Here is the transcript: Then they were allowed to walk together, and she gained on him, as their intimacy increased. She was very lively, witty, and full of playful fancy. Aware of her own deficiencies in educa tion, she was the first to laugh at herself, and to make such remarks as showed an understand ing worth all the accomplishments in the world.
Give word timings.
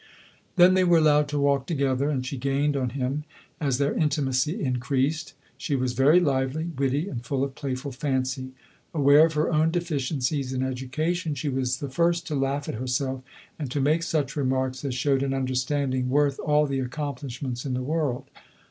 Then 0.55 0.73
they 0.73 0.83
were 0.83 0.97
allowed 0.97 1.27
to 1.27 1.37
walk 1.37 1.67
together, 1.67 2.09
and 2.09 2.25
she 2.25 2.35
gained 2.35 2.75
on 2.75 2.89
him, 2.89 3.23
as 3.59 3.77
their 3.77 3.93
intimacy 3.95 4.59
increased. 4.59 5.35
She 5.59 5.75
was 5.75 5.93
very 5.93 6.19
lively, 6.19 6.63
witty, 6.75 7.07
and 7.07 7.23
full 7.23 7.43
of 7.43 7.53
playful 7.53 7.91
fancy. 7.91 8.53
Aware 8.95 9.27
of 9.27 9.33
her 9.33 9.51
own 9.53 9.69
deficiencies 9.69 10.53
in 10.53 10.61
educa 10.61 11.13
tion, 11.15 11.35
she 11.35 11.49
was 11.49 11.77
the 11.77 11.87
first 11.87 12.25
to 12.29 12.35
laugh 12.35 12.67
at 12.67 12.73
herself, 12.81 13.21
and 13.59 13.69
to 13.69 13.79
make 13.79 14.01
such 14.01 14.35
remarks 14.35 14.83
as 14.83 14.95
showed 14.95 15.21
an 15.21 15.35
understand 15.35 15.93
ing 15.93 16.09
worth 16.09 16.39
all 16.39 16.65
the 16.65 16.79
accomplishments 16.79 17.63
in 17.63 17.75
the 17.75 17.83
world. 17.83 18.25